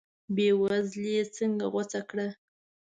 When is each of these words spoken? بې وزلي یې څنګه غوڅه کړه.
بې 0.35 0.47
وزلي 0.61 1.11
یې 1.17 1.23
څنګه 1.35 1.65
غوڅه 1.73 2.01
کړه. 2.09 2.27